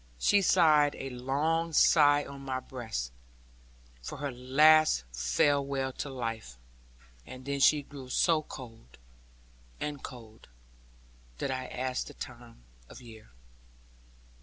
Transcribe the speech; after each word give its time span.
She 0.17 0.41
sighed 0.41 0.95
a 0.95 1.11
long 1.11 1.73
sigh 1.73 2.25
on 2.25 2.41
my 2.41 2.59
breast, 2.59 3.11
for 4.01 4.17
her 4.17 4.31
last 4.31 5.03
farewell 5.13 5.91
to 5.93 6.09
life, 6.09 6.57
and 7.23 7.45
then 7.45 7.59
she 7.59 7.83
grew 7.83 8.09
so 8.09 8.41
cold, 8.41 8.97
and 9.79 10.01
cold, 10.01 10.47
that 11.37 11.51
I 11.51 11.67
asked 11.67 12.07
the 12.07 12.15
time 12.15 12.63
of 12.89 12.99
year. 12.99 13.29